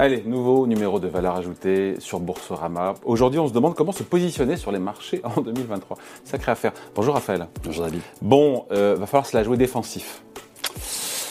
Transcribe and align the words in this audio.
Allez, 0.00 0.22
nouveau 0.24 0.68
numéro 0.68 1.00
de 1.00 1.08
valeur 1.08 1.34
ajoutée 1.34 1.96
sur 1.98 2.20
Boursorama. 2.20 2.94
Aujourd'hui, 3.04 3.40
on 3.40 3.48
se 3.48 3.52
demande 3.52 3.74
comment 3.74 3.90
se 3.90 4.04
positionner 4.04 4.56
sur 4.56 4.70
les 4.70 4.78
marchés 4.78 5.20
en 5.24 5.40
2023. 5.40 5.98
Sacrée 6.22 6.52
affaire. 6.52 6.72
Bonjour 6.94 7.14
Raphaël. 7.14 7.48
Bonjour 7.64 7.84
David. 7.84 8.00
Bon, 8.22 8.64
euh, 8.70 8.94
va 8.94 9.06
falloir 9.06 9.26
se 9.26 9.36
la 9.36 9.42
jouer 9.42 9.56
défensif. 9.56 10.22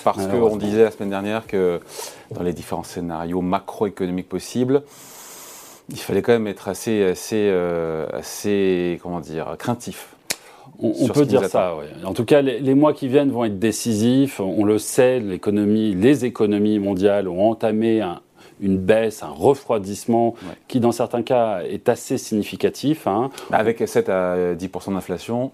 Parce 0.03 0.27
qu'on 0.27 0.57
disait 0.57 0.83
la 0.83 0.91
semaine 0.91 1.11
dernière 1.11 1.47
que 1.47 1.79
dans 2.31 2.43
les 2.43 2.51
différents 2.51 2.83
scénarios 2.83 3.39
macroéconomiques 3.39 4.27
possibles, 4.27 4.83
il 5.89 5.99
fallait 5.99 6.21
quand 6.21 6.33
même 6.33 6.47
être 6.47 6.67
assez, 6.67 7.05
assez, 7.05 7.47
euh, 7.49 8.05
assez 8.11 8.99
comment 9.01 9.21
dire, 9.21 9.55
craintif. 9.57 10.09
On, 10.79 11.07
peut 11.07 11.25
dire 11.25 11.45
ça, 11.45 11.73
oui. 11.79 11.85
En 12.03 12.13
tout 12.13 12.25
cas, 12.25 12.41
les, 12.41 12.75
mois 12.75 12.93
qui 12.93 13.07
viennent 13.07 13.31
vont 13.31 13.45
être 13.45 13.57
décisifs. 13.57 14.41
On 14.41 14.65
le 14.65 14.77
sait, 14.77 15.19
l'économie, 15.21 15.95
les 15.95 16.25
économies 16.25 16.77
mondiales 16.77 17.27
ont 17.29 17.49
entamé 17.49 18.01
un, 18.01 18.21
une 18.59 18.77
baisse, 18.77 19.23
un 19.23 19.29
refroidissement 19.29 20.35
qui, 20.67 20.79
dans 20.79 20.91
certains 20.91 21.23
cas, 21.23 21.61
est 21.61 21.89
assez 21.89 22.17
significatif. 22.17 23.07
Hein. 23.07 23.29
Avec 23.51 23.87
7 23.87 24.09
à 24.09 24.55
10 24.55 24.69
d'inflation, 24.87 25.51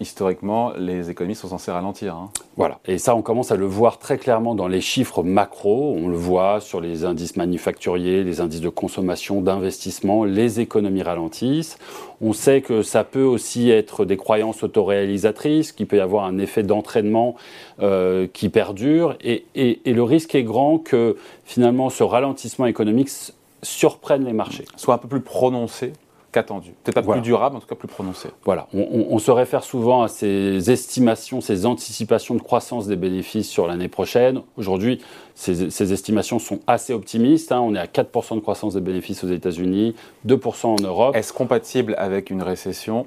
historiquement, 0.00 0.72
les 0.76 1.10
économies 1.10 1.34
sont 1.34 1.48
censées 1.48 1.70
ralentir. 1.70 2.14
Hein. 2.14 2.30
Voilà. 2.56 2.80
Et 2.86 2.98
ça, 2.98 3.14
on 3.14 3.22
commence 3.22 3.52
à 3.52 3.56
le 3.56 3.66
voir 3.66 3.98
très 3.98 4.18
clairement 4.18 4.54
dans 4.54 4.66
les 4.66 4.80
chiffres 4.80 5.22
macro. 5.22 5.94
On 5.96 6.08
le 6.08 6.16
voit 6.16 6.60
sur 6.60 6.80
les 6.80 7.04
indices 7.04 7.36
manufacturiers, 7.36 8.24
les 8.24 8.40
indices 8.40 8.60
de 8.60 8.68
consommation, 8.68 9.40
d'investissement. 9.40 10.24
Les 10.24 10.60
économies 10.60 11.02
ralentissent. 11.02 11.78
On 12.20 12.32
sait 12.32 12.62
que 12.62 12.82
ça 12.82 13.04
peut 13.04 13.22
aussi 13.22 13.70
être 13.70 14.04
des 14.04 14.16
croyances 14.16 14.62
autoréalisatrices, 14.62 15.72
qu'il 15.72 15.86
peut 15.86 15.98
y 15.98 16.00
avoir 16.00 16.24
un 16.24 16.38
effet 16.38 16.62
d'entraînement 16.62 17.36
euh, 17.80 18.26
qui 18.32 18.48
perdure. 18.48 19.16
Et, 19.20 19.44
et, 19.54 19.80
et 19.84 19.92
le 19.92 20.02
risque 20.02 20.34
est 20.34 20.42
grand 20.42 20.78
que 20.78 21.16
finalement 21.44 21.90
ce 21.90 22.02
ralentissement 22.02 22.66
économique 22.66 23.10
surprenne 23.62 24.24
les 24.24 24.32
marchés. 24.32 24.64
Soit 24.76 24.94
un 24.94 24.98
peu 24.98 25.08
plus 25.08 25.20
prononcé 25.20 25.92
qu'attendu. 26.32 26.74
Peut-être 26.84 27.04
pas 27.06 27.12
plus 27.12 27.20
durable, 27.20 27.56
en 27.56 27.60
tout 27.60 27.66
cas 27.66 27.74
plus 27.74 27.88
prononcé. 27.88 28.28
Voilà. 28.44 28.68
On, 28.72 29.18
se 29.18 29.30
réfère 29.30 29.64
souvent 29.64 30.02
à 30.02 30.08
ces 30.08 30.70
estimations, 30.70 31.40
ces 31.40 31.66
anticipations 31.66 32.34
de 32.34 32.42
croissance 32.42 32.86
des 32.86 32.96
bénéfices 32.96 33.48
sur 33.48 33.66
l'année 33.66 33.88
prochaine. 33.88 34.42
Aujourd'hui, 34.56 35.00
ces, 35.34 35.92
estimations 35.92 36.38
sont 36.38 36.60
assez 36.66 36.92
optimistes. 36.92 37.52
Hein. 37.52 37.60
On 37.60 37.74
est 37.74 37.78
à 37.78 37.86
4% 37.86 38.36
de 38.36 38.40
croissance 38.40 38.74
des 38.74 38.80
bénéfices 38.80 39.24
aux 39.24 39.28
États-Unis, 39.28 39.94
2% 40.26 40.66
en 40.66 40.76
Europe. 40.82 41.16
Est-ce 41.16 41.32
compatible 41.32 41.94
avec 41.98 42.30
une 42.30 42.42
récession? 42.42 43.06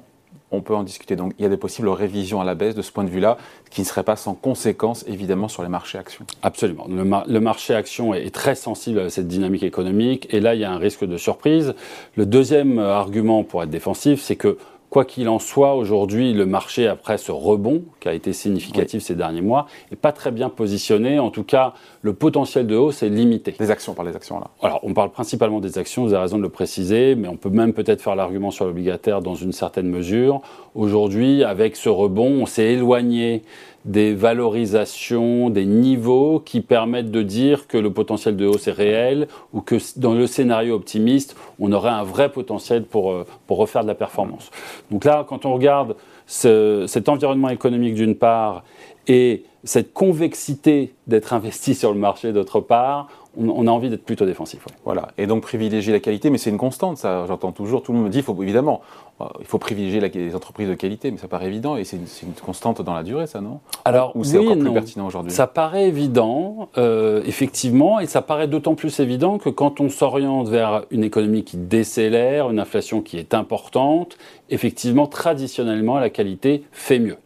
On 0.50 0.60
peut 0.60 0.74
en 0.74 0.82
discuter. 0.82 1.16
Donc 1.16 1.32
il 1.38 1.42
y 1.42 1.46
a 1.46 1.48
des 1.48 1.56
possibles 1.56 1.88
révisions 1.88 2.40
à 2.40 2.44
la 2.44 2.54
baisse 2.54 2.74
de 2.74 2.82
ce 2.82 2.92
point 2.92 3.04
de 3.04 3.10
vue-là, 3.10 3.36
qui 3.70 3.80
ne 3.80 3.86
serait 3.86 4.02
pas 4.02 4.16
sans 4.16 4.34
conséquence 4.34 5.04
évidemment 5.08 5.48
sur 5.48 5.62
les 5.62 5.68
marchés 5.68 5.98
actions. 5.98 6.24
Absolument. 6.42 6.86
Le, 6.88 7.40
marché 7.40 7.74
actions 7.74 8.14
est, 8.14 8.34
très 8.34 8.54
sensible 8.54 9.00
à 9.00 9.10
cette 9.10 9.28
dynamique 9.28 9.62
économique 9.62 10.26
et 10.30 10.40
là 10.40 10.54
il 10.54 10.60
y 10.60 10.64
a 10.64 10.70
un 10.70 10.78
risque 10.78 11.04
de 11.04 11.16
surprise. 11.16 11.74
Le 12.16 12.26
deuxième 12.26 12.78
argument 12.78 13.44
pour 13.44 13.62
être 13.62 13.70
défensif, 13.70 14.20
c'est 14.20 14.36
que 14.36 14.58
Quoi 14.94 15.04
qu'il 15.04 15.28
en 15.28 15.40
soit, 15.40 15.74
aujourd'hui, 15.74 16.32
le 16.34 16.46
marché, 16.46 16.86
après 16.86 17.18
ce 17.18 17.32
rebond 17.32 17.82
qui 17.98 18.06
a 18.06 18.14
été 18.14 18.32
significatif 18.32 19.02
ces 19.02 19.16
derniers 19.16 19.40
mois, 19.40 19.66
n'est 19.90 19.96
pas 19.96 20.12
très 20.12 20.30
bien 20.30 20.48
positionné. 20.48 21.18
En 21.18 21.30
tout 21.30 21.42
cas, 21.42 21.74
le 22.02 22.12
potentiel 22.12 22.68
de 22.68 22.76
hausse 22.76 23.02
est 23.02 23.08
limité. 23.08 23.56
Des 23.58 23.72
actions, 23.72 23.94
par 23.94 24.04
les 24.04 24.14
actions 24.14 24.38
là 24.38 24.52
Alors, 24.62 24.78
on 24.84 24.94
parle 24.94 25.10
principalement 25.10 25.58
des 25.58 25.78
actions, 25.78 26.04
vous 26.04 26.12
avez 26.12 26.22
raison 26.22 26.38
de 26.38 26.44
le 26.44 26.48
préciser, 26.48 27.16
mais 27.16 27.26
on 27.26 27.36
peut 27.36 27.48
même 27.48 27.72
peut-être 27.72 28.02
faire 28.02 28.14
l'argument 28.14 28.52
sur 28.52 28.66
l'obligataire 28.66 29.20
dans 29.20 29.34
une 29.34 29.50
certaine 29.50 29.88
mesure. 29.88 30.42
Aujourd'hui, 30.76 31.42
avec 31.42 31.74
ce 31.74 31.88
rebond, 31.88 32.42
on 32.42 32.46
s'est 32.46 32.74
éloigné 32.74 33.42
des 33.84 34.14
valorisations, 34.14 35.50
des 35.50 35.66
niveaux 35.66 36.40
qui 36.40 36.60
permettent 36.60 37.10
de 37.10 37.22
dire 37.22 37.66
que 37.66 37.76
le 37.76 37.92
potentiel 37.92 38.36
de 38.36 38.46
hausse 38.46 38.66
est 38.66 38.72
réel 38.72 39.28
ou 39.52 39.60
que 39.60 39.76
dans 39.96 40.14
le 40.14 40.26
scénario 40.26 40.74
optimiste, 40.74 41.36
on 41.58 41.70
aurait 41.72 41.90
un 41.90 42.02
vrai 42.02 42.30
potentiel 42.30 42.84
pour, 42.84 43.12
euh, 43.12 43.26
pour 43.46 43.58
refaire 43.58 43.82
de 43.82 43.88
la 43.88 43.94
performance. 43.94 44.50
Donc 44.90 45.04
là, 45.04 45.24
quand 45.28 45.44
on 45.44 45.52
regarde 45.52 45.96
cet 46.26 47.08
environnement 47.10 47.50
économique 47.50 47.94
d'une 47.94 48.14
part 48.14 48.64
et 49.06 49.44
cette 49.64 49.92
convexité 49.92 50.94
d'être 51.06 51.32
investi 51.32 51.74
sur 51.74 51.92
le 51.92 51.98
marché 51.98 52.32
d'autre 52.32 52.60
part, 52.60 53.08
on, 53.36 53.66
a 53.66 53.70
envie 53.70 53.90
d'être 53.90 54.04
plutôt 54.04 54.26
défensif. 54.26 54.64
Voilà. 54.84 55.08
Et 55.18 55.26
donc 55.26 55.42
privilégier 55.42 55.92
la 55.92 56.00
qualité, 56.00 56.30
mais 56.30 56.38
c'est 56.38 56.50
une 56.50 56.58
constante, 56.58 56.98
ça. 56.98 57.24
J'entends 57.26 57.52
toujours, 57.52 57.82
tout 57.82 57.92
le 57.92 57.98
monde 57.98 58.06
me 58.06 58.12
dit, 58.12 58.22
faut, 58.22 58.40
évidemment, 58.42 58.80
euh, 59.20 59.24
il 59.40 59.46
faut 59.46 59.58
privilégier 59.58 60.00
les 60.00 60.34
entreprises 60.34 60.68
de 60.68 60.74
qualité, 60.74 61.10
mais 61.10 61.18
ça 61.18 61.28
paraît 61.28 61.46
évident 61.46 61.76
et 61.76 61.84
c'est 61.84 61.96
une, 61.96 62.32
constante 62.44 62.82
dans 62.82 62.94
la 62.94 63.02
durée, 63.02 63.26
ça, 63.26 63.40
non? 63.40 63.60
Alors, 63.84 64.14
Ou 64.14 64.24
c'est 64.24 64.38
encore 64.38 64.58
plus 64.58 64.72
pertinent 64.72 65.06
aujourd'hui? 65.06 65.32
Ça 65.32 65.46
paraît 65.46 65.88
évident, 65.88 66.68
euh, 66.78 67.22
effectivement, 67.26 68.00
et 68.00 68.06
ça 68.06 68.22
paraît 68.22 68.48
d'autant 68.48 68.74
plus 68.74 69.00
évident 69.00 69.38
que 69.38 69.48
quand 69.48 69.80
on 69.80 69.88
s'oriente 69.88 70.48
vers 70.48 70.84
une 70.90 71.04
économie 71.04 71.44
qui 71.44 71.56
décélère, 71.56 72.50
une 72.50 72.60
inflation 72.60 73.02
qui 73.02 73.18
est 73.18 73.34
importante, 73.34 74.16
effectivement, 74.50 75.06
traditionnellement, 75.06 75.98
la 75.98 76.10
qualité 76.10 76.64
fait 76.72 76.98
mieux. 76.98 77.16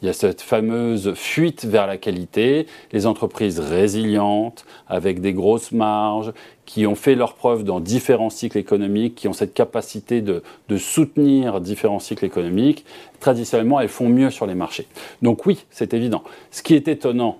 Il 0.00 0.06
y 0.06 0.08
a 0.08 0.12
cette 0.12 0.42
fameuse 0.42 1.14
fuite 1.14 1.64
vers 1.64 1.86
la 1.88 1.96
qualité, 1.96 2.66
les 2.92 3.06
entreprises 3.06 3.58
résilientes, 3.58 4.64
avec 4.86 5.20
des 5.20 5.32
grosses 5.32 5.72
marges, 5.72 6.32
qui 6.66 6.86
ont 6.86 6.94
fait 6.94 7.16
leur 7.16 7.34
preuve 7.34 7.64
dans 7.64 7.80
différents 7.80 8.30
cycles 8.30 8.58
économiques, 8.58 9.16
qui 9.16 9.26
ont 9.26 9.32
cette 9.32 9.54
capacité 9.54 10.20
de, 10.20 10.42
soutenir 10.76 11.60
différents 11.60 11.98
cycles 11.98 12.24
économiques, 12.24 12.84
traditionnellement, 13.18 13.80
elles 13.80 13.88
font 13.88 14.08
mieux 14.08 14.30
sur 14.30 14.46
les 14.46 14.54
marchés. 14.54 14.86
Donc 15.22 15.46
oui, 15.46 15.64
c'est 15.70 15.94
évident. 15.94 16.22
Ce 16.52 16.62
qui 16.62 16.74
est 16.74 16.86
étonnant, 16.86 17.38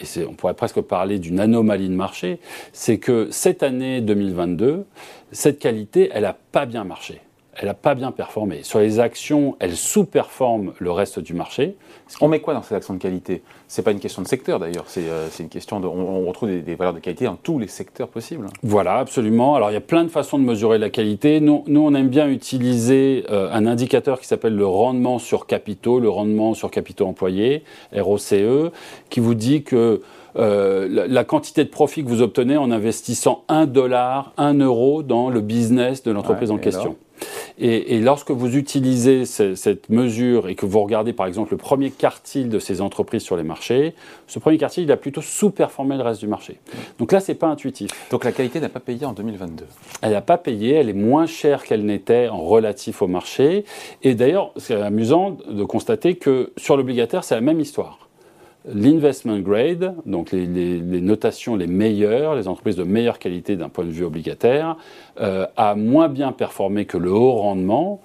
et 0.00 0.24
on 0.24 0.32
pourrait 0.32 0.54
presque 0.54 0.80
parler 0.80 1.18
d'une 1.18 1.38
anomalie 1.38 1.88
de 1.88 1.94
marché, 1.94 2.40
c'est 2.72 2.98
que 2.98 3.28
cette 3.30 3.62
année 3.62 4.00
2022, 4.00 4.84
cette 5.30 5.58
qualité, 5.58 6.10
elle 6.12 6.22
n'a 6.22 6.36
pas 6.52 6.66
bien 6.66 6.84
marché 6.84 7.20
elle 7.56 7.66
n'a 7.66 7.74
pas 7.74 7.94
bien 7.94 8.12
performé. 8.12 8.62
Sur 8.62 8.78
les 8.78 9.00
actions, 9.00 9.56
elle 9.58 9.76
sous-performe 9.76 10.72
le 10.78 10.90
reste 10.90 11.18
du 11.18 11.34
marché. 11.34 11.76
On 12.20 12.28
met 12.28 12.40
quoi 12.40 12.54
dans 12.54 12.62
ces 12.62 12.74
actions 12.74 12.94
de 12.94 12.98
qualité? 12.98 13.42
Ce 13.68 13.80
n'est 13.80 13.84
pas 13.84 13.90
une 13.90 14.00
question 14.00 14.22
de 14.22 14.28
secteur 14.28 14.58
d'ailleurs, 14.58 14.84
c'est 14.86 15.08
euh, 15.08 15.28
une 15.38 15.48
question 15.48 15.80
de. 15.80 15.86
On, 15.86 16.26
retrouve 16.26 16.50
des, 16.50 16.74
valeurs 16.74 16.94
de 16.94 17.00
qualité 17.00 17.24
dans 17.24 17.36
tous 17.36 17.58
les 17.58 17.66
secteurs 17.66 18.08
possibles. 18.08 18.46
Voilà, 18.62 18.98
absolument. 18.98 19.54
Alors 19.56 19.70
il 19.70 19.74
y 19.74 19.76
a 19.76 19.82
plein 19.82 20.04
de 20.04 20.08
façons 20.08 20.38
de 20.38 20.44
mesurer 20.44 20.78
la 20.78 20.90
qualité. 20.90 21.40
Nous, 21.40 21.64
nous 21.66 21.80
on 21.80 21.94
aime 21.94 22.08
bien 22.08 22.28
utiliser 22.28 23.24
euh, 23.30 23.50
un 23.52 23.66
indicateur 23.66 24.20
qui 24.20 24.26
s'appelle 24.26 24.56
le 24.56 24.66
rendement 24.66 25.18
sur 25.18 25.46
capitaux, 25.46 26.00
le 26.00 26.08
rendement 26.08 26.54
sur 26.54 26.70
capitaux 26.70 27.06
employés, 27.06 27.64
ROCE, 27.92 28.70
qui 29.08 29.20
vous 29.20 29.34
dit 29.34 29.62
que. 29.62 30.00
Euh, 30.36 31.06
la, 31.08 31.24
quantité 31.24 31.64
de 31.64 31.70
profit 31.70 32.04
que 32.04 32.08
vous 32.08 32.22
obtenez 32.22 32.56
en 32.56 32.70
investissant 32.70 33.42
1 33.48 33.66
dollar, 33.66 34.32
1 34.36 34.60
euro 34.60 35.02
dans 35.02 35.28
le 35.28 35.40
business 35.40 36.04
de 36.04 36.12
l'entreprise 36.12 36.52
en 36.52 36.58
question. 36.58 36.96
Et, 37.58 38.00
lorsque 38.00 38.30
vous 38.30 38.56
utilisez 38.56 39.24
cette 39.26 39.88
mesure 39.90 40.48
et 40.48 40.54
que 40.54 40.66
vous 40.66 40.80
regardez 40.80 41.12
par 41.12 41.26
exemple 41.26 41.52
le 41.52 41.58
premier 41.58 41.90
quartile 41.90 42.48
de 42.48 42.58
ces 42.58 42.80
entreprises 42.80 43.22
sur 43.22 43.36
les 43.36 43.42
marchés, 43.42 43.94
ce 44.26 44.38
premier 44.38 44.58
quartile, 44.58 44.84
il 44.84 44.92
a 44.92 44.96
plutôt 44.96 45.20
sous-performé 45.20 45.96
le 45.96 46.02
reste 46.02 46.20
du 46.20 46.26
marché. 46.26 46.58
Donc 46.98 47.12
là, 47.12 47.20
ce 47.20 47.32
n'est 47.32 47.38
pas 47.38 47.48
intuitif. 47.48 47.90
Donc 48.10 48.24
la 48.24 48.32
qualité 48.32 48.60
n'a 48.60 48.68
pas 48.68 48.80
payé 48.80 49.04
en 49.04 49.12
2022 49.12 49.64
Elle 50.02 50.12
n'a 50.12 50.20
pas 50.20 50.38
payé, 50.38 50.74
elle 50.74 50.88
est 50.88 50.94
moins 50.94 51.26
chère 51.26 51.64
qu'elle 51.64 51.84
n'était 51.84 52.28
en 52.28 52.40
relatif 52.40 53.02
au 53.02 53.06
marché. 53.06 53.64
Et 54.02 54.14
d'ailleurs, 54.14 54.52
c'est 54.56 54.74
amusant 54.74 55.36
de 55.48 55.64
constater 55.64 56.16
que 56.16 56.52
sur 56.56 56.76
l'obligataire, 56.76 57.24
c'est 57.24 57.34
la 57.34 57.40
même 57.40 57.60
histoire 57.60 58.09
l'investment 58.68 59.38
grade, 59.38 59.94
donc 60.04 60.32
les, 60.32 60.46
notations 60.46 61.56
les 61.56 61.66
meilleures, 61.66 62.34
les 62.34 62.46
entreprises 62.46 62.76
de 62.76 62.84
meilleure 62.84 63.18
qualité 63.18 63.56
d'un 63.56 63.68
point 63.68 63.84
de 63.84 63.90
vue 63.90 64.04
obligataire, 64.04 64.76
euh, 65.20 65.46
a 65.56 65.74
moins 65.74 66.08
bien 66.08 66.32
performé 66.32 66.84
que 66.84 66.98
le 66.98 67.10
haut 67.10 67.32
rendement. 67.32 68.00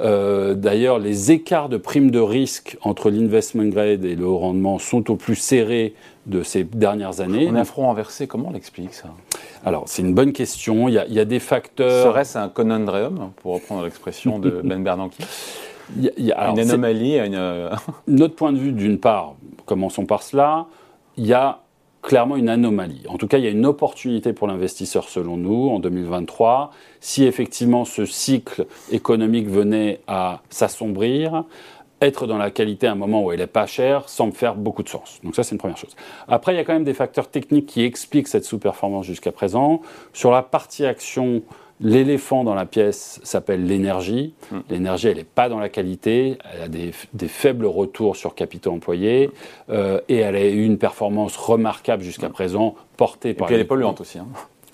Euh, 0.00 0.54
d'ailleurs, 0.54 0.98
les 0.98 1.30
écarts 1.30 1.68
de 1.68 1.76
primes 1.76 2.10
de 2.10 2.20
risque 2.20 2.78
entre 2.82 3.10
l'investment 3.10 3.66
grade 3.66 4.04
et 4.04 4.14
le 4.14 4.24
haut 4.24 4.38
rendement 4.38 4.78
sont 4.78 5.10
au 5.10 5.16
plus 5.16 5.36
serrés 5.36 5.94
de 6.26 6.42
ces 6.42 6.64
dernières 6.64 7.20
années. 7.20 7.48
Un 7.48 7.64
front 7.64 7.90
inversé, 7.90 8.26
comment 8.26 8.48
on 8.48 8.52
l'explique 8.52 8.94
ça? 8.94 9.08
Alors, 9.64 9.84
c'est 9.86 10.02
une 10.02 10.14
bonne 10.14 10.32
question. 10.32 10.88
Il 10.88 10.94
y, 10.94 10.98
a, 10.98 11.06
il 11.06 11.14
y 11.14 11.20
a 11.20 11.24
des 11.24 11.40
facteurs. 11.40 12.04
Serait-ce 12.04 12.38
un 12.38 12.48
conundrum, 12.48 13.30
pour 13.42 13.54
reprendre 13.54 13.84
l'expression 13.84 14.38
de 14.38 14.50
Ben 14.64 14.82
Bernanke? 14.82 15.16
Il 15.96 16.12
y 16.18 16.32
a, 16.32 16.50
une 16.50 16.58
anomalie. 16.58 17.18
Une... 17.18 17.70
Notre 18.06 18.34
point 18.34 18.52
de 18.52 18.58
vue, 18.58 18.72
d'une 18.72 18.98
part, 18.98 19.34
commençons 19.66 20.06
par 20.06 20.22
cela, 20.22 20.66
il 21.16 21.26
y 21.26 21.32
a 21.32 21.60
clairement 22.02 22.36
une 22.36 22.48
anomalie. 22.48 23.02
En 23.08 23.16
tout 23.16 23.26
cas, 23.26 23.38
il 23.38 23.44
y 23.44 23.46
a 23.46 23.50
une 23.50 23.66
opportunité 23.66 24.32
pour 24.32 24.46
l'investisseur 24.46 25.08
selon 25.08 25.36
nous 25.36 25.68
en 25.68 25.78
2023. 25.78 26.70
Si 27.00 27.24
effectivement 27.24 27.84
ce 27.84 28.06
cycle 28.06 28.66
économique 28.90 29.48
venait 29.48 30.00
à 30.06 30.40
s'assombrir, 30.48 31.44
être 32.00 32.26
dans 32.26 32.38
la 32.38 32.50
qualité 32.50 32.86
à 32.86 32.92
un 32.92 32.94
moment 32.94 33.24
où 33.24 33.32
elle 33.32 33.40
n'est 33.40 33.46
pas 33.46 33.66
chère 33.66 34.08
semble 34.08 34.32
faire 34.32 34.54
beaucoup 34.54 34.82
de 34.82 34.88
sens. 34.88 35.18
Donc 35.24 35.34
ça, 35.34 35.42
c'est 35.42 35.52
une 35.52 35.58
première 35.58 35.76
chose. 35.76 35.96
Après, 36.28 36.54
il 36.54 36.56
y 36.56 36.60
a 36.60 36.64
quand 36.64 36.72
même 36.72 36.84
des 36.84 36.94
facteurs 36.94 37.28
techniques 37.28 37.66
qui 37.66 37.82
expliquent 37.82 38.28
cette 38.28 38.44
sous-performance 38.44 39.04
jusqu'à 39.04 39.32
présent. 39.32 39.82
Sur 40.12 40.30
la 40.30 40.42
partie 40.42 40.86
action, 40.86 41.42
L'éléphant 41.80 42.42
dans 42.44 42.54
la 42.54 42.66
pièce 42.66 43.20
s'appelle 43.22 43.64
l'énergie. 43.66 44.34
Hmm. 44.50 44.58
L'énergie, 44.70 45.08
elle 45.08 45.18
n'est 45.18 45.24
pas 45.24 45.48
dans 45.48 45.60
la 45.60 45.68
qualité, 45.68 46.38
elle 46.52 46.62
a 46.62 46.68
des, 46.68 46.92
faibles 47.28 47.66
retours 47.66 48.16
sur 48.16 48.34
capitaux 48.34 48.72
employés 48.72 49.30
euh, 49.70 50.00
et 50.08 50.16
elle 50.16 50.34
a 50.34 50.44
eu 50.44 50.64
une 50.64 50.78
performance 50.78 51.36
remarquable 51.36 52.02
jusqu'à 52.02 52.28
hmm. 52.28 52.32
présent, 52.32 52.74
portée 52.96 53.34
par. 53.34 53.46
Et 53.46 53.48
puis 53.48 53.54
elle 53.54 53.60
est 53.60 53.68
polluante 53.68 54.00
aussi. 54.00 54.18
Hein. 54.18 54.26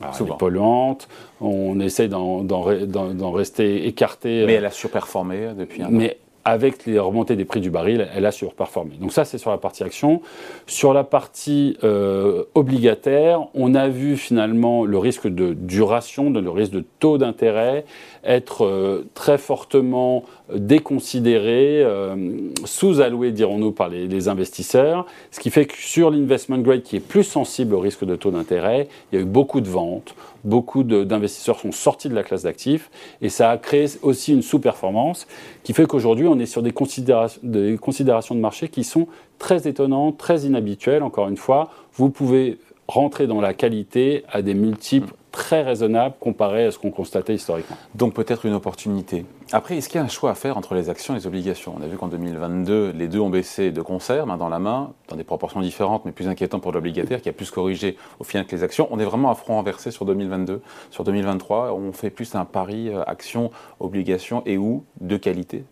ah, 0.02 0.12
souvent. 0.12 0.36
polluante, 0.36 1.08
on 1.40 1.78
essaie 1.80 2.08
d'en 2.08 3.32
rester 3.32 3.86
écarté. 3.86 4.44
Mais 4.46 4.54
elle 4.54 4.66
a 4.66 4.70
surperformé 4.70 5.50
depuis 5.56 5.82
un 5.82 5.94
an 5.94 6.08
avec 6.44 6.84
les 6.86 6.98
remontées 6.98 7.36
des 7.36 7.44
prix 7.44 7.60
du 7.60 7.70
baril, 7.70 8.08
elle 8.14 8.26
a 8.26 8.32
surperformé. 8.32 8.96
Donc 9.00 9.12
ça, 9.12 9.24
c'est 9.24 9.38
sur 9.38 9.50
la 9.50 9.58
partie 9.58 9.82
action. 9.82 10.20
Sur 10.66 10.92
la 10.92 11.04
partie 11.04 11.76
euh, 11.84 12.44
obligataire, 12.54 13.46
on 13.54 13.74
a 13.74 13.88
vu 13.88 14.16
finalement 14.16 14.84
le 14.84 14.98
risque 14.98 15.26
de 15.26 15.54
duration, 15.54 16.30
le 16.30 16.50
risque 16.50 16.72
de 16.72 16.84
taux 16.98 17.18
d'intérêt 17.18 17.84
être 18.24 18.64
euh, 18.64 19.06
très 19.14 19.38
fortement 19.38 20.24
déconsidéré, 20.54 21.82
euh, 21.82 22.50
sous-alloué, 22.64 23.32
dirons-nous, 23.32 23.72
par 23.72 23.88
les, 23.88 24.06
les, 24.06 24.28
investisseurs, 24.28 25.06
ce 25.30 25.40
qui 25.40 25.50
fait 25.50 25.66
que 25.66 25.76
sur 25.76 26.10
l'investment 26.10 26.58
grade, 26.58 26.82
qui 26.82 26.96
est 26.96 27.06
plus 27.06 27.24
sensible 27.24 27.74
au 27.74 27.80
risque 27.80 28.04
de 28.04 28.16
taux 28.16 28.30
d'intérêt, 28.30 28.88
il 29.12 29.16
y 29.16 29.18
a 29.18 29.22
eu 29.22 29.26
beaucoup 29.26 29.60
de 29.60 29.68
ventes, 29.68 30.14
beaucoup 30.44 30.82
d'investisseurs 30.82 31.58
sont 31.58 31.72
sortis 31.72 32.08
de 32.08 32.14
la 32.14 32.22
classe 32.22 32.42
d'actifs, 32.42 32.90
et 33.22 33.28
ça 33.28 33.50
a 33.50 33.56
créé 33.56 33.86
aussi 34.02 34.32
une 34.32 34.42
sous-performance, 34.42 35.26
qui 35.62 35.72
fait 35.72 35.86
qu'aujourd'hui, 35.86 36.26
on 36.34 36.38
est 36.38 36.46
sur 36.46 36.62
des, 36.62 36.72
considérations, 36.72 37.40
des 37.42 37.78
considérations 37.78 38.34
de 38.34 38.40
marché 38.40 38.68
qui 38.68 38.84
sont 38.84 39.06
très 39.38 39.68
étonnantes, 39.68 40.18
très 40.18 40.42
inhabituelles. 40.42 41.02
Encore 41.02 41.28
une 41.28 41.36
fois, 41.36 41.70
vous 41.94 42.10
pouvez 42.10 42.58
rentrer 42.88 43.26
dans 43.26 43.40
la 43.40 43.54
qualité 43.54 44.24
à 44.30 44.42
des 44.42 44.54
multiples 44.54 45.14
très 45.32 45.62
raisonnable 45.62 46.14
comparé 46.20 46.66
à 46.66 46.70
ce 46.70 46.78
qu'on 46.78 46.92
constatait 46.92 47.34
historiquement. 47.34 47.76
Donc 47.96 48.14
peut-être 48.14 48.46
une 48.46 48.52
opportunité. 48.52 49.26
Après, 49.52 49.76
est-ce 49.76 49.88
qu'il 49.88 49.98
y 49.98 50.02
a 50.02 50.04
un 50.04 50.08
choix 50.08 50.30
à 50.30 50.34
faire 50.34 50.56
entre 50.56 50.74
les 50.74 50.90
actions 50.90 51.14
et 51.14 51.18
les 51.18 51.26
obligations? 51.26 51.74
On 51.76 51.82
a 51.82 51.88
vu 51.88 51.96
qu'en 51.96 52.06
2022, 52.06 52.92
les 52.96 53.08
deux 53.08 53.18
ont 53.18 53.30
baissé 53.30 53.72
de 53.72 53.82
concert, 53.82 54.26
main 54.26 54.36
dans 54.36 54.48
la 54.48 54.60
main, 54.60 54.92
dans 55.08 55.16
des 55.16 55.24
proportions 55.24 55.60
différentes, 55.60 56.04
mais 56.04 56.12
plus 56.12 56.28
inquiétantes 56.28 56.62
pour 56.62 56.70
l'obligataire, 56.70 57.20
qui 57.20 57.28
a 57.28 57.32
plus 57.32 57.50
corrigé 57.50 57.96
au 58.20 58.24
final 58.24 58.46
que 58.46 58.54
les 58.54 58.62
actions. 58.62 58.86
On 58.92 59.00
est 59.00 59.04
vraiment 59.04 59.30
à 59.30 59.34
front 59.34 59.54
renversé 59.54 59.90
sur 59.90 60.04
2022. 60.04 60.62
Sur 60.90 61.02
2023, 61.02 61.72
on 61.72 61.92
fait 61.92 62.10
plus 62.10 62.34
un 62.36 62.44
pari 62.44 62.90
euh, 62.90 63.02
action, 63.06 63.50
obligation 63.80 64.42
et 64.46 64.56
où 64.56 64.84
de 65.00 65.16
qualité? 65.16 65.64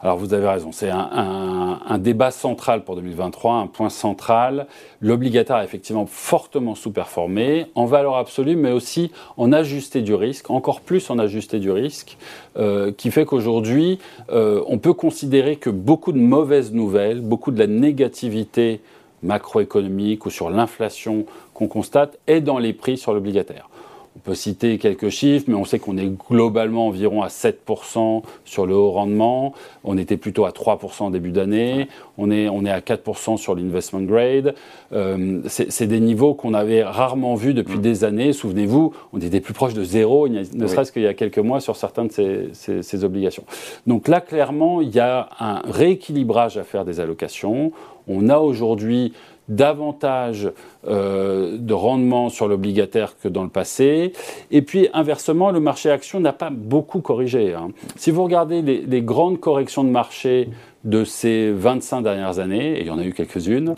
Alors 0.00 0.18
vous 0.18 0.34
avez 0.34 0.46
raison, 0.46 0.72
c'est 0.72 0.90
un, 0.90 1.98
débat 1.98 2.30
central 2.30 2.84
pour 2.84 2.96
2023, 2.96 3.54
un 3.54 3.66
point 3.66 3.88
central. 3.88 4.66
L'obligataire 5.00 5.56
a 5.56 5.64
effectivement 5.64 6.06
fortement 6.06 6.74
sous-performé 6.74 7.66
en 7.74 7.86
valeur 7.86 8.16
absolue, 8.16 8.54
mais 8.54 8.70
aussi 8.70 9.10
en 9.36 9.52
ajusté 9.52 10.02
du 10.02 10.14
risque, 10.14 10.50
encore 10.50 10.82
plus 10.82 11.08
en 11.10 11.18
ajusté 11.18 11.58
du 11.58 11.70
risque, 11.70 12.18
euh, 12.58 12.92
qui 12.92 13.10
fait 13.10 13.24
qu'aujourd'hui, 13.24 13.98
euh, 14.30 14.62
on 14.66 14.78
peut 14.78 14.92
considérer 14.92 15.56
que 15.56 15.70
beaucoup 15.70 16.12
de 16.12 16.18
mauvaises 16.18 16.72
nouvelles, 16.72 17.20
beaucoup 17.20 17.50
de 17.50 17.58
la 17.58 17.66
négativité 17.66 18.80
macroéconomique 19.22 20.26
ou 20.26 20.30
sur 20.30 20.50
l'inflation 20.50 21.24
qu'on 21.54 21.68
constate 21.68 22.18
est 22.26 22.42
dans 22.42 22.58
les 22.58 22.74
prix 22.74 22.98
sur 22.98 23.14
l'obligataire. 23.14 23.68
On 24.16 24.18
peut 24.20 24.34
citer 24.34 24.78
quelques 24.78 25.10
chiffres, 25.10 25.44
mais 25.46 25.54
on 25.54 25.66
sait 25.66 25.78
qu'on 25.78 25.98
est 25.98 26.10
globalement 26.30 26.86
environ 26.86 27.22
à 27.22 27.28
7% 27.28 28.22
sur 28.46 28.66
le 28.66 28.74
haut 28.74 28.90
rendement. 28.90 29.52
On 29.84 29.98
était 29.98 30.16
plutôt 30.16 30.46
à 30.46 30.50
3% 30.50 31.02
en 31.02 31.10
début 31.10 31.32
d'année. 31.32 31.88
On 32.16 32.30
est, 32.30 32.48
on 32.48 32.64
est 32.64 32.70
à 32.70 32.80
4% 32.80 33.36
sur 33.36 33.54
l'investment 33.54 34.00
grade. 34.00 34.54
Euh, 34.94 35.42
c'est 35.48 35.86
des 35.86 36.00
niveaux 36.00 36.32
qu'on 36.32 36.54
avait 36.54 36.82
rarement 36.82 37.34
vus 37.34 37.52
depuis 37.52 37.76
mm. 37.76 37.82
des 37.82 38.04
années. 38.04 38.32
Souvenez-vous, 38.32 38.94
on 39.12 39.20
était 39.20 39.40
plus 39.40 39.52
proche 39.52 39.74
de 39.74 39.84
zéro, 39.84 40.28
ne 40.28 40.66
serait-ce 40.66 40.92
qu'il 40.92 41.02
y 41.02 41.06
a 41.06 41.14
quelques 41.14 41.38
mois, 41.38 41.60
sur 41.60 41.76
certaines 41.76 42.08
de 42.08 42.50
ces, 42.54 42.82
ces 42.82 43.04
obligations. 43.04 43.44
Donc 43.86 44.08
là, 44.08 44.22
clairement, 44.22 44.80
il 44.80 44.94
y 44.94 45.00
a 45.00 45.28
un 45.38 45.60
rééquilibrage 45.70 46.56
à 46.56 46.64
faire 46.64 46.86
des 46.86 47.00
allocations. 47.00 47.70
On 48.08 48.30
a 48.30 48.38
aujourd'hui 48.38 49.12
davantage 49.48 50.50
euh, 50.86 51.56
de 51.58 51.74
rendement 51.74 52.28
sur 52.28 52.48
l'obligataire 52.48 53.18
que 53.18 53.28
dans 53.28 53.42
le 53.42 53.48
passé. 53.48 54.12
Et 54.50 54.62
puis 54.62 54.88
inversement, 54.92 55.50
le 55.50 55.60
marché 55.60 55.90
action 55.90 56.20
n'a 56.20 56.32
pas 56.32 56.50
beaucoup 56.50 57.00
corrigé. 57.00 57.54
Hein. 57.54 57.68
Si 57.96 58.10
vous 58.10 58.24
regardez 58.24 58.62
les, 58.62 59.02
grandes 59.02 59.38
corrections 59.38 59.84
de 59.84 59.90
marché 59.90 60.48
de 60.84 61.04
ces 61.04 61.52
25 61.52 62.02
dernières 62.02 62.38
années, 62.38 62.78
et 62.78 62.80
il 62.82 62.86
y 62.86 62.90
en 62.90 62.98
a 62.98 63.04
eu 63.04 63.12
quelques-unes, 63.12 63.74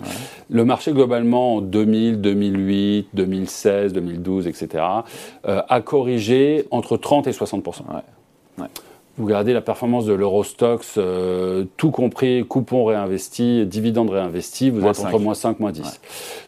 le 0.50 0.64
marché 0.64 0.92
globalement 0.92 1.56
en 1.56 1.60
2000, 1.60 2.20
2008, 2.20 3.08
2016, 3.14 3.92
2012, 3.92 4.46
etc., 4.46 4.84
a 5.44 5.80
corrigé 5.80 6.66
entre 6.70 6.96
30 6.96 7.26
et 7.26 7.32
60 7.32 7.62
vous 9.18 9.24
regardez 9.24 9.52
la 9.52 9.60
performance 9.60 10.06
de 10.06 10.12
l'Eurostox, 10.12 10.94
euh, 10.96 11.64
tout 11.76 11.90
compris, 11.90 12.44
coupons 12.46 12.84
réinvestis, 12.84 13.66
dividendes 13.66 14.10
réinvestis, 14.10 14.70
vous 14.70 14.86
êtes 14.86 15.00
entre 15.00 15.18
moins 15.18 15.34
5, 15.34 15.58
moins 15.58 15.72
10. 15.72 16.00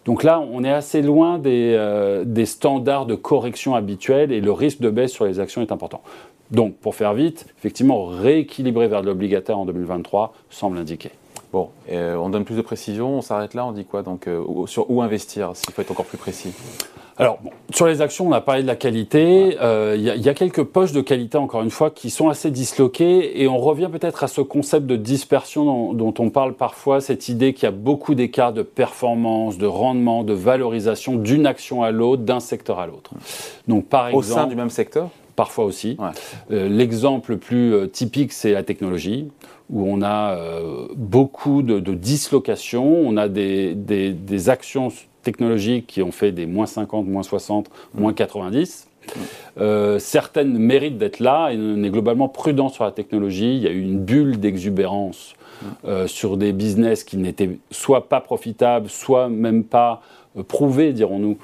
Donc 0.05 0.22
là, 0.22 0.40
on 0.40 0.62
est 0.62 0.70
assez 0.70 1.02
loin 1.02 1.38
des, 1.38 1.75
euh, 1.76 2.22
des 2.25 2.46
standards 2.46 3.06
de 3.06 3.17
correction 3.17 3.75
habituels 3.75 4.31
et 4.31 4.40
le 4.40 4.52
risque 4.52 4.81
de 4.81 4.88
baisse 4.88 5.11
sur 5.11 5.25
les 5.25 5.40
actions 5.40 5.62
est 5.62 5.72
important. 5.72 6.00
Donc, 6.52 6.76
pour 6.76 6.94
faire 6.94 7.12
vite, 7.12 7.46
effectivement, 7.58 8.06
rééquilibrer 8.06 8.87
vers 8.87 9.02
de 9.02 9.06
l'obligataire 9.06 9.58
en 9.58 9.66
2023 9.66 10.32
semble 10.49 10.78
indiquer. 10.78 11.11
Bon, 11.52 11.70
euh, 11.90 12.14
on 12.14 12.31
donne 12.31 12.44
plus 12.44 12.56
de 12.56 12.62
précision, 12.62 13.19
on 13.19 13.20
s'arrête 13.20 13.55
là, 13.55 13.66
on 13.66 13.73
dit 13.73 13.84
quoi 13.84 14.02
Donc, 14.02 14.28
sur 14.66 14.88
où 14.90 15.02
investir, 15.02 15.50
s'il 15.55 15.73
faut 15.73 15.82
être 15.82 15.90
encore 15.90 16.06
plus 16.06 16.19
précis? 16.19 16.52
Alors, 17.20 17.38
sur 17.69 17.87
les 17.87 18.00
actions, 18.00 18.26
on 18.26 18.32
a 18.32 18.40
parlé 18.40 18.62
de 18.62 18.67
la 18.67 18.76
qualité. 18.76 19.58
Euh, 19.61 19.94
il 19.94 20.02
y, 20.02 20.28
a 20.28 20.32
quelques 20.32 20.64
poches 20.64 20.93
de 20.93 21.02
qualité, 21.02 21.37
encore 21.37 21.61
une 21.61 21.70
fois, 21.70 21.90
qui 21.90 22.08
sont 22.08 22.31
assez 22.31 22.50
disloquées. 22.50 23.43
Et 23.43 23.46
on 23.46 23.58
revient 23.58 23.90
peut-être 23.93 24.25
à 24.25 24.26
ce 24.26 24.40
concept 24.40 24.87
de 24.87 24.96
dispersion 24.96 25.93
dont, 25.93 26.14
on 26.19 26.31
parle 26.31 26.55
parfois, 26.55 27.02
cette 27.02 27.28
idée 27.28 27.52
qu'il 27.52 27.64
y 27.64 27.67
a 27.67 27.72
beaucoup 27.72 28.14
d'écarts 28.14 28.55
de 28.55 28.62
performance, 28.62 29.58
de 29.58 29.67
rendement, 29.67 30.25
de 30.25 30.32
valorisation 30.32 31.17
d'une 31.17 31.44
action 31.44 31.82
à 31.82 31.90
l'autre, 31.90 32.22
d'un 32.22 32.40
secteur 32.40 32.78
à 32.78 32.87
l'autre. 32.87 33.11
Donc, 33.69 33.84
par 33.87 34.08
exemple. 34.08 34.25
Au 34.25 34.28
sein 34.28 34.46
du 34.46 34.56
même 34.56 34.70
secteur? 34.70 35.11
Parfois 35.37 35.66
aussi. 35.66 35.99
Euh, 36.50 36.70
l'exemple 36.70 37.32
le 37.32 37.38
plus 37.38 37.75
euh, 37.75 37.87
typique, 37.87 38.32
c'est 38.32 38.52
la 38.52 38.62
technologie 38.62 39.28
où 39.69 39.87
on 39.87 40.02
a 40.02 40.37
beaucoup 40.96 41.62
de, 41.62 41.78
dislocations, 41.94 42.93
on 43.06 43.16
a 43.16 43.28
des, 43.28 43.76
des, 43.76 44.11
des 44.11 44.49
actions 44.49 44.90
technologiques 45.22 45.87
qui 45.87 46.02
ont 46.02 46.12
fait 46.12 46.32
des 46.32 46.46
moins 46.46 46.67
50, 46.67 47.06
moins 47.06 47.22
60, 47.22 47.70
moins 47.94 48.12
90. 48.12 48.88
Euh, 49.59 49.99
certaines 49.99 50.56
méritent 50.59 50.99
d'être 50.99 51.21
là 51.21 51.50
et 51.50 51.56
on 51.59 51.83
est 51.83 51.90
globalement 51.90 52.28
prudent 52.28 52.68
sur 52.68 52.85
la 52.85 52.92
technologie. 52.92 53.56
Il 53.56 53.62
y 53.62 53.66
a 53.66 53.71
eu 53.71 53.83
une 53.83 53.99
bulle 53.99 54.38
d'exubérance 54.38 55.35
euh, 55.85 56.06
sur 56.06 56.37
des 56.37 56.52
business 56.52 57.04
qui 57.04 57.16
n'étaient 57.16 57.59
soit 57.71 58.09
pas 58.09 58.21
profitables, 58.21 58.88
soit 58.88 59.28
même 59.28 59.64
pas 59.64 60.02
euh, 60.38 60.42
prouvés, 60.42 60.92
dirons-nous, 60.92 61.38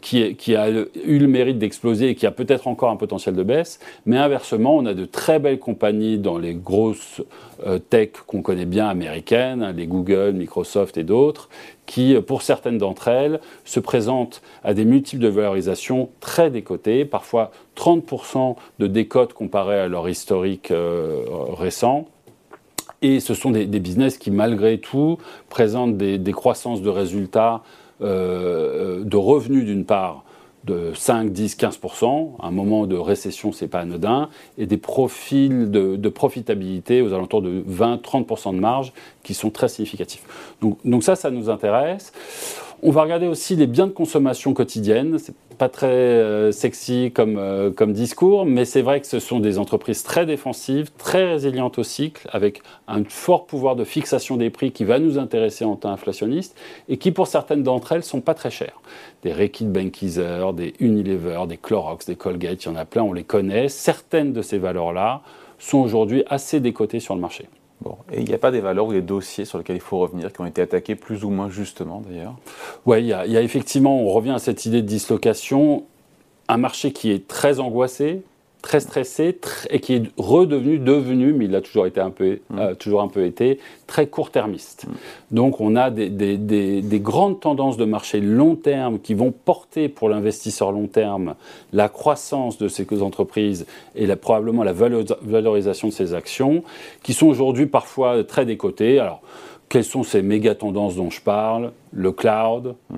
qui, 0.00 0.36
qui, 0.36 0.56
a 0.56 0.70
eu 0.70 1.18
le 1.18 1.26
mérite 1.26 1.58
d'exploser 1.58 2.10
et 2.10 2.14
qui 2.14 2.26
a 2.26 2.30
peut-être 2.30 2.68
encore 2.68 2.90
un 2.90 2.96
potentiel 2.96 3.34
de 3.34 3.42
baisse. 3.42 3.80
Mais 4.06 4.16
inversement, 4.18 4.76
on 4.76 4.86
a 4.86 4.94
de 4.94 5.04
très 5.04 5.38
belles 5.38 5.58
compagnies 5.58 6.18
dans 6.18 6.38
les 6.38 6.54
grosses 6.54 7.22
tech 7.90 8.10
qu'on 8.26 8.42
connaît 8.42 8.66
bien 8.66 8.88
américaines, 8.88 9.62
hein, 9.62 9.72
les 9.72 9.86
Google, 9.86 10.32
Microsoft 10.32 10.96
et 10.96 11.04
d'autres, 11.04 11.48
qui, 11.86 12.14
pour 12.20 12.42
certaines 12.42 12.78
d'entre 12.78 13.08
elles, 13.08 13.40
se 13.64 13.80
présentent 13.80 14.42
à 14.62 14.74
des 14.74 14.84
multiples 14.84 15.22
de 15.22 15.28
valorisation 15.28 16.10
très 16.20 16.50
décotés, 16.50 17.04
parfois 17.04 17.50
30% 17.76 18.56
de 18.78 18.86
décote 18.86 19.32
comparé 19.32 19.78
à 19.78 19.88
leur 19.88 20.08
historique 20.08 20.70
euh, 20.70 21.24
récent. 21.50 22.08
Et 23.02 23.20
ce 23.20 23.34
sont 23.34 23.50
des, 23.50 23.66
business 23.66 24.18
qui, 24.18 24.30
malgré 24.30 24.78
tout, 24.78 25.18
présentent 25.48 25.96
des, 25.96 26.32
croissances 26.32 26.82
de 26.82 26.88
résultats, 26.88 27.62
euh, 28.02 29.04
de 29.04 29.16
revenus 29.16 29.64
d'une 29.64 29.84
part, 29.84 30.24
de 30.66 30.92
5, 30.94 31.30
10, 31.30 31.56
15%. 31.56 32.32
un 32.42 32.50
moment 32.50 32.86
de 32.86 32.96
récession, 32.96 33.52
c'est 33.52 33.68
pas 33.68 33.80
anodin. 33.80 34.28
Et 34.58 34.66
des 34.66 34.76
profils 34.76 35.70
de, 35.70 36.08
profitabilité 36.08 37.02
aux 37.02 37.12
alentours 37.12 37.42
de 37.42 37.62
20, 37.66 38.02
30% 38.02 38.54
de 38.54 38.60
marge 38.60 38.92
qui 39.22 39.34
sont 39.34 39.50
très 39.50 39.68
significatifs. 39.68 40.24
Donc, 40.60 40.78
donc 40.84 41.04
ça, 41.04 41.14
ça 41.14 41.30
nous 41.30 41.50
intéresse. 41.50 42.12
On 42.82 42.90
va 42.90 43.02
regarder 43.02 43.26
aussi 43.26 43.56
les 43.56 43.66
biens 43.66 43.86
de 43.86 43.92
consommation 43.92 44.52
quotidienne. 44.52 45.18
C'est 45.18 45.34
pas 45.56 45.70
très 45.70 45.86
euh, 45.86 46.52
sexy 46.52 47.10
comme, 47.14 47.38
euh, 47.38 47.70
comme 47.70 47.94
discours, 47.94 48.44
mais 48.44 48.66
c'est 48.66 48.82
vrai 48.82 49.00
que 49.00 49.06
ce 49.06 49.18
sont 49.18 49.40
des 49.40 49.58
entreprises 49.58 50.02
très 50.02 50.26
défensives, 50.26 50.90
très 50.98 51.24
résilientes 51.24 51.78
au 51.78 51.82
cycle, 51.82 52.28
avec 52.32 52.60
un 52.86 53.02
fort 53.04 53.46
pouvoir 53.46 53.76
de 53.76 53.84
fixation 53.84 54.36
des 54.36 54.50
prix 54.50 54.72
qui 54.72 54.84
va 54.84 54.98
nous 54.98 55.18
intéresser 55.18 55.64
en 55.64 55.76
temps 55.76 55.90
inflationniste 55.90 56.54
et 56.90 56.98
qui, 56.98 57.12
pour 57.12 57.28
certaines 57.28 57.62
d'entre 57.62 57.92
elles, 57.92 58.04
sont 58.04 58.20
pas 58.20 58.34
très 58.34 58.50
chères. 58.50 58.80
Des 59.22 59.32
Reckitt 59.32 59.72
Benckiser, 59.72 60.44
des 60.54 60.74
Unilever, 60.78 61.44
des 61.48 61.56
Clorox, 61.56 62.04
des 62.04 62.16
Colgate, 62.16 62.64
il 62.64 62.68
y 62.68 62.70
en 62.70 62.76
a 62.76 62.84
plein, 62.84 63.02
on 63.02 63.14
les 63.14 63.24
connaît. 63.24 63.70
Certaines 63.70 64.34
de 64.34 64.42
ces 64.42 64.58
valeurs-là 64.58 65.22
sont 65.58 65.78
aujourd'hui 65.78 66.24
assez 66.28 66.60
décotées 66.60 67.00
sur 67.00 67.14
le 67.14 67.22
marché. 67.22 67.48
Et 68.12 68.20
il 68.20 68.28
n'y 68.28 68.34
a 68.34 68.38
pas 68.38 68.50
des 68.50 68.60
valeurs 68.60 68.86
ou 68.86 68.92
des 68.92 69.02
dossiers 69.02 69.44
sur 69.44 69.58
lesquels 69.58 69.76
il 69.76 69.82
faut 69.82 69.98
revenir, 69.98 70.32
qui 70.32 70.40
ont 70.40 70.46
été 70.46 70.62
attaqués 70.62 70.94
plus 70.94 71.24
ou 71.24 71.30
moins 71.30 71.48
justement 71.50 72.02
d'ailleurs 72.06 72.36
Oui, 72.84 73.00
il 73.00 73.06
y, 73.06 73.12
a 73.12 73.42
effectivement, 73.42 74.00
on 74.00 74.10
revient 74.10 74.32
à 74.32 74.38
cette 74.38 74.66
idée 74.66 74.82
de 74.82 74.86
dislocation, 74.86 75.84
un 76.48 76.56
marché 76.56 76.92
qui 76.92 77.10
est 77.10 77.26
très 77.26 77.60
angoissé, 77.60 78.22
très 78.66 78.80
stressé 78.80 79.38
et 79.70 79.78
qui 79.78 79.94
est 79.94 80.02
redevenu, 80.16 80.80
devenu, 80.80 81.32
mais 81.32 81.44
il 81.44 81.54
a 81.54 81.60
toujours 81.60 81.86
été 81.86 82.00
un 82.00 82.10
peu, 82.10 82.40
mm. 82.50 82.58
euh, 82.58 82.74
toujours 82.74 83.00
un 83.00 83.06
peu 83.06 83.24
été, 83.24 83.60
très 83.86 84.08
court-termiste. 84.08 84.86
Mm. 84.88 84.92
Donc 85.36 85.60
on 85.60 85.76
a 85.76 85.90
des, 85.90 86.10
des, 86.10 86.36
des, 86.36 87.00
grandes 87.00 87.38
tendances 87.38 87.76
de 87.76 87.84
marché 87.84 88.20
long 88.20 88.56
terme 88.56 88.98
qui 88.98 89.14
vont 89.14 89.30
porter 89.30 89.88
pour 89.88 90.08
l'investisseur 90.08 90.72
long 90.72 90.88
terme 90.88 91.36
la 91.72 91.88
croissance 91.88 92.58
de 92.58 92.66
ces 92.66 92.84
entreprises 93.02 93.66
et 93.94 94.04
la, 94.04 94.16
probablement 94.16 94.64
la 94.64 94.72
valorisation 94.72 95.86
de 95.86 95.92
ces 95.92 96.12
actions, 96.12 96.64
qui 97.04 97.14
sont 97.14 97.28
aujourd'hui 97.28 97.66
parfois 97.66 98.24
très 98.24 98.46
décotées. 98.46 98.98
Alors, 98.98 99.22
quelles 99.68 99.84
sont 99.84 100.02
ces 100.02 100.22
méga 100.22 100.56
tendances 100.56 100.96
dont 100.96 101.10
je 101.10 101.20
parle? 101.20 101.70
Le 101.92 102.10
cloud, 102.10 102.74
mm. 102.90 102.96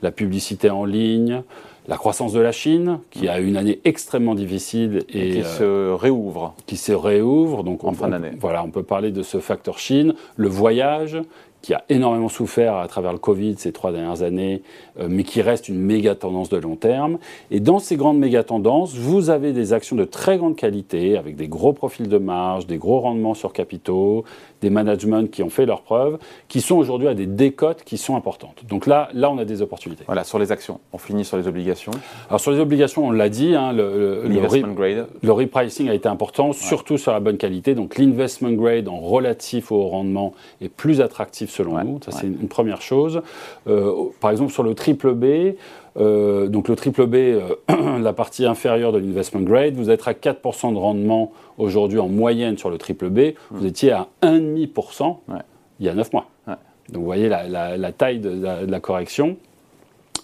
la 0.00 0.12
publicité 0.12 0.70
en 0.70 0.86
ligne, 0.86 1.42
la 1.88 1.96
croissance 1.96 2.32
de 2.32 2.40
la 2.40 2.52
Chine, 2.52 3.00
qui 3.10 3.28
a 3.28 3.40
eu 3.40 3.46
une 3.46 3.56
année 3.56 3.80
extrêmement 3.84 4.34
difficile 4.34 5.04
et, 5.08 5.30
qui 5.30 5.44
se 5.44 5.92
réouvre. 5.92 6.54
Qui 6.66 6.76
se 6.76 6.92
réouvre, 6.92 7.64
donc 7.64 7.84
en 7.84 7.92
fin 7.92 8.08
d'année. 8.08 8.32
Voilà, 8.38 8.62
on 8.64 8.70
peut 8.70 8.82
parler 8.82 9.10
de 9.10 9.22
ce 9.22 9.38
facteur 9.38 9.78
Chine, 9.78 10.14
le 10.36 10.48
voyage, 10.48 11.18
qui 11.62 11.74
a 11.74 11.84
énormément 11.88 12.28
souffert 12.28 12.76
à 12.76 12.88
travers 12.88 13.12
le 13.12 13.18
Covid 13.18 13.56
ces 13.58 13.72
trois 13.72 13.92
dernières 13.92 14.22
années, 14.22 14.62
euh, 14.98 15.06
mais 15.08 15.24
qui 15.24 15.42
reste 15.42 15.68
une 15.68 15.78
méga 15.78 16.14
tendance 16.14 16.48
de 16.48 16.56
long 16.56 16.76
terme. 16.76 17.18
Et 17.50 17.60
dans 17.60 17.78
ces 17.78 17.96
grandes 17.96 18.18
méga 18.18 18.42
tendances, 18.44 18.94
vous 18.94 19.30
avez 19.30 19.52
des 19.52 19.72
actions 19.72 19.96
de 19.96 20.04
très 20.04 20.38
grande 20.38 20.56
qualité, 20.56 21.16
avec 21.16 21.36
des 21.36 21.48
gros 21.48 21.72
profils 21.72 22.08
de 22.08 22.18
marge, 22.18 22.66
des 22.66 22.78
gros 22.78 23.00
rendements 23.00 23.34
sur 23.34 23.52
capitaux, 23.52 24.24
des 24.60 24.70
managements 24.70 25.26
qui 25.26 25.42
ont 25.42 25.50
fait 25.50 25.66
leurs 25.66 25.82
preuves, 25.82 26.18
qui 26.48 26.60
sont 26.60 26.76
aujourd'hui 26.76 27.08
à 27.08 27.14
des 27.14 27.26
décotes 27.26 27.82
qui 27.84 27.98
sont 27.98 28.16
importantes. 28.16 28.64
Donc 28.68 28.86
là, 28.86 29.08
là, 29.14 29.30
on 29.30 29.38
a 29.38 29.44
des 29.44 29.62
opportunités. 29.62 30.04
Voilà, 30.06 30.24
sur 30.24 30.38
les 30.38 30.52
actions. 30.52 30.80
On 30.92 30.98
finit 30.98 31.24
sur 31.24 31.36
les 31.36 31.46
obligations. 31.46 31.92
Alors 32.28 32.40
sur 32.40 32.50
les 32.50 32.60
obligations, 32.60 33.06
on 33.06 33.10
l'a 33.10 33.28
dit, 33.28 33.54
hein, 33.54 33.72
le, 33.72 34.24
le, 34.28 35.32
repricing 35.32 35.88
a 35.88 35.94
été 35.94 36.08
important, 36.08 36.52
surtout 36.52 36.98
sur 36.98 37.12
la 37.12 37.20
bonne 37.20 37.36
qualité. 37.36 37.74
Donc 37.74 37.98
l'investment 37.98 38.52
grade 38.52 38.88
en 38.88 38.98
relatif 38.98 39.72
au 39.72 39.86
rendement 39.88 40.34
est 40.60 40.68
plus 40.68 41.00
attractif 41.00 41.49
selon 41.50 41.82
nous. 41.84 42.00
Ça, 42.04 42.12
c'est 42.12 42.26
une 42.26 42.48
première 42.48 42.82
chose. 42.82 43.22
Euh, 43.66 43.92
par 44.20 44.30
exemple, 44.30 44.52
sur 44.52 44.62
le 44.62 44.74
triple 44.74 45.14
B, 45.14 45.54
euh, 45.96 46.48
donc 46.48 46.68
le 46.68 46.76
triple 46.76 47.06
B, 47.06 47.14
euh, 47.14 47.54
la 48.00 48.12
partie 48.12 48.46
inférieure 48.46 48.92
de 48.92 48.98
l'investment 48.98 49.42
grade, 49.42 49.74
vous 49.74 49.90
êtes 49.90 50.06
à 50.06 50.12
4% 50.12 50.72
de 50.72 50.78
rendement 50.78 51.32
aujourd'hui 51.58 51.98
en 51.98 52.08
moyenne 52.08 52.56
sur 52.56 52.70
le 52.70 52.78
triple 52.78 53.10
B. 53.10 53.34
Vous 53.50 53.66
étiez 53.66 53.92
à 53.92 54.08
1,5% 54.22 55.16
il 55.80 55.86
y 55.86 55.88
a 55.88 55.94
9 55.94 56.12
mois. 56.12 56.26
Donc 56.46 57.02
vous 57.02 57.04
voyez 57.04 57.28
la, 57.28 57.92
taille 57.92 58.18
de 58.18 58.66
la, 58.66 58.80
correction. 58.80 59.36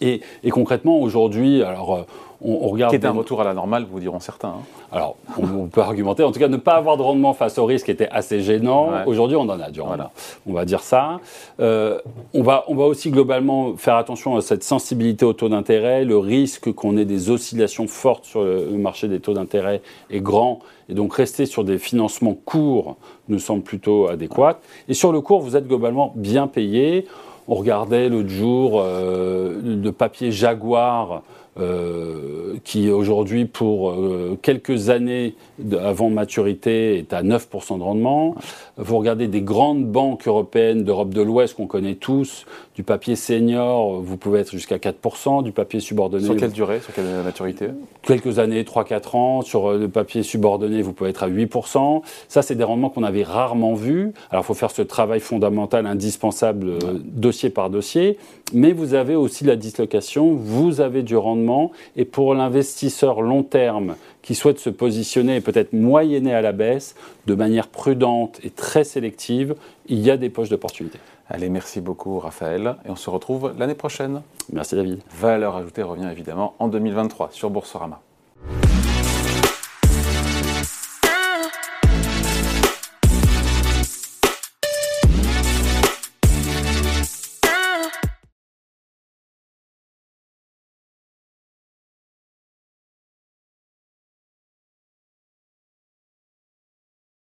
Et, 0.00 0.20
et 0.44 0.50
concrètement, 0.50 1.00
aujourd'hui, 1.00 1.62
alors 1.62 2.06
on, 2.40 2.68
regarde. 2.68 2.90
Qui 2.90 2.96
est 2.96 3.06
un 3.06 3.12
retour 3.12 3.40
à 3.40 3.44
la 3.44 3.54
normale, 3.54 3.86
vous 3.90 4.00
diront 4.00 4.20
certains. 4.20 4.48
Hein. 4.48 4.62
Alors, 4.92 5.16
on, 5.38 5.66
peut 5.66 5.80
argumenter. 5.80 6.22
En 6.22 6.32
tout 6.32 6.38
cas, 6.38 6.48
ne 6.48 6.56
pas 6.56 6.74
avoir 6.74 6.96
de 6.96 7.02
rendement 7.02 7.32
face 7.32 7.58
au 7.58 7.64
risque 7.64 7.88
était 7.88 8.08
assez 8.08 8.40
gênant. 8.40 8.90
Aujourd'hui, 9.06 9.36
on 9.36 9.42
en 9.42 9.60
a 9.60 9.70
du 9.70 9.80
rendement. 9.80 10.12
On 10.46 10.52
va 10.52 10.64
dire 10.64 10.80
ça. 10.80 11.20
Euh, 11.60 11.98
on, 12.34 12.42
va, 12.42 12.64
on 12.68 12.74
va 12.74 12.84
aussi 12.84 13.10
globalement 13.10 13.76
faire 13.76 13.96
attention 13.96 14.36
à 14.36 14.42
cette 14.42 14.64
sensibilité 14.64 15.24
au 15.24 15.32
taux 15.32 15.48
d'intérêt. 15.48 16.04
Le 16.04 16.18
risque 16.18 16.72
qu'on 16.72 16.96
ait 16.96 17.04
des 17.04 17.30
oscillations 17.30 17.86
fortes 17.86 18.24
sur 18.24 18.42
le 18.42 18.66
marché 18.76 19.08
des 19.08 19.20
taux 19.20 19.34
d'intérêt 19.34 19.80
est 20.10 20.20
grand. 20.20 20.60
Et 20.88 20.94
donc, 20.94 21.14
rester 21.14 21.46
sur 21.46 21.64
des 21.64 21.78
financements 21.78 22.36
courts 22.44 22.96
nous 23.28 23.38
semble 23.38 23.62
plutôt 23.62 24.08
adéquat. 24.08 24.60
Et 24.88 24.94
sur 24.94 25.10
le 25.10 25.20
court, 25.20 25.40
vous 25.40 25.56
êtes 25.56 25.66
globalement 25.66 26.12
bien 26.16 26.46
payé. 26.46 27.06
On 27.48 27.54
regardait 27.54 28.08
l'autre 28.08 28.28
jour 28.28 28.80
euh, 28.80 29.60
le 29.62 29.92
papier 29.92 30.32
Jaguar 30.32 31.22
euh, 31.58 32.56
qui 32.64 32.90
aujourd'hui, 32.90 33.46
pour 33.46 33.90
euh, 33.90 34.38
quelques 34.42 34.90
années 34.90 35.34
avant 35.80 36.10
maturité, 36.10 36.98
est 36.98 37.12
à 37.14 37.22
9% 37.22 37.78
de 37.78 37.82
rendement. 37.82 38.34
Vous 38.76 38.98
regardez 38.98 39.26
des 39.26 39.40
grandes 39.40 39.86
banques 39.86 40.28
européennes 40.28 40.84
d'Europe 40.84 41.14
de 41.14 41.22
l'Ouest 41.22 41.54
qu'on 41.54 41.66
connaît 41.66 41.94
tous, 41.94 42.44
du 42.74 42.82
papier 42.82 43.16
senior, 43.16 44.02
vous 44.02 44.18
pouvez 44.18 44.40
être 44.40 44.50
jusqu'à 44.50 44.76
4%, 44.76 45.42
du 45.42 45.52
papier 45.52 45.80
subordonné. 45.80 46.24
Sur 46.24 46.36
quelle 46.36 46.52
durée, 46.52 46.80
sur 46.80 46.92
quelle 46.92 47.06
maturité? 47.24 47.68
Quelques 48.02 48.38
années, 48.38 48.62
3-4 48.62 49.16
ans. 49.16 49.42
Sur 49.42 49.70
euh, 49.70 49.78
le 49.78 49.88
papier 49.88 50.22
subordonné, 50.22 50.82
vous 50.82 50.92
pouvez 50.92 51.10
être 51.10 51.22
à 51.22 51.30
8%. 51.30 52.02
Ça, 52.28 52.42
c'est 52.42 52.54
des 52.54 52.64
rendements 52.64 52.90
qu'on 52.90 53.04
avait 53.04 53.22
rarement 53.22 53.74
vus. 53.74 54.12
Alors, 54.30 54.44
il 54.44 54.46
faut 54.46 54.54
faire 54.54 54.70
ce 54.70 54.82
travail 54.82 55.20
fondamental, 55.20 55.86
indispensable, 55.86 56.74
dossier 57.04 57.48
par 57.48 57.70
dossier. 57.70 58.18
Mais 58.52 58.72
vous 58.72 58.94
avez 58.94 59.16
aussi 59.16 59.44
la 59.44 59.56
dislocation, 59.56 60.34
vous 60.34 60.80
avez 60.80 61.02
du 61.02 61.16
rendement 61.16 61.45
et 61.96 62.04
pour 62.04 62.34
l'investisseur 62.34 63.22
long 63.22 63.42
terme 63.42 63.96
qui 64.22 64.34
souhaite 64.34 64.58
se 64.58 64.70
positionner 64.70 65.36
et 65.36 65.40
peut-être 65.40 65.72
moyenner 65.72 66.34
à 66.34 66.40
la 66.40 66.52
baisse 66.52 66.94
de 67.26 67.34
manière 67.34 67.68
prudente 67.68 68.40
et 68.42 68.50
très 68.50 68.84
sélective, 68.84 69.54
il 69.86 70.00
y 70.00 70.10
a 70.10 70.16
des 70.16 70.30
poches 70.30 70.48
d'opportunités. 70.48 70.98
Allez, 71.28 71.48
merci 71.48 71.80
beaucoup 71.80 72.18
Raphaël 72.18 72.76
et 72.84 72.90
on 72.90 72.96
se 72.96 73.10
retrouve 73.10 73.52
l'année 73.58 73.74
prochaine. 73.74 74.22
Merci 74.52 74.76
David. 74.76 75.00
Valeur 75.18 75.56
ajoutée 75.56 75.82
revient 75.82 76.08
évidemment 76.10 76.54
en 76.58 76.68
2023 76.68 77.30
sur 77.32 77.50
Boursorama. 77.50 78.00